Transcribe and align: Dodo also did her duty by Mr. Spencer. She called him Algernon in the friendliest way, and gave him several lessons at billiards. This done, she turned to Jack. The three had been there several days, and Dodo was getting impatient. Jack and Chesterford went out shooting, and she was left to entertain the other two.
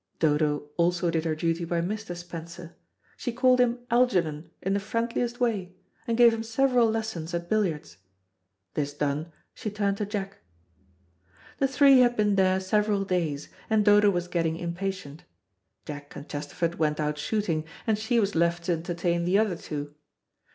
Dodo 0.17 0.71
also 0.77 1.11
did 1.11 1.25
her 1.25 1.35
duty 1.35 1.63
by 1.63 1.79
Mr. 1.79 2.17
Spencer. 2.17 2.75
She 3.17 3.31
called 3.31 3.59
him 3.61 3.77
Algernon 3.91 4.49
in 4.59 4.73
the 4.73 4.79
friendliest 4.79 5.39
way, 5.39 5.75
and 6.07 6.17
gave 6.17 6.33
him 6.33 6.41
several 6.41 6.89
lessons 6.89 7.35
at 7.35 7.47
billiards. 7.47 7.97
This 8.73 8.95
done, 8.95 9.31
she 9.53 9.69
turned 9.69 9.97
to 9.97 10.07
Jack. 10.07 10.39
The 11.59 11.67
three 11.67 11.99
had 11.99 12.15
been 12.15 12.33
there 12.33 12.59
several 12.59 13.05
days, 13.05 13.49
and 13.69 13.85
Dodo 13.85 14.09
was 14.09 14.27
getting 14.27 14.57
impatient. 14.57 15.23
Jack 15.85 16.15
and 16.15 16.27
Chesterford 16.27 16.79
went 16.79 16.99
out 16.99 17.19
shooting, 17.19 17.63
and 17.85 17.95
she 17.95 18.19
was 18.19 18.33
left 18.33 18.63
to 18.63 18.71
entertain 18.71 19.23
the 19.23 19.37
other 19.37 19.55
two. 19.55 19.93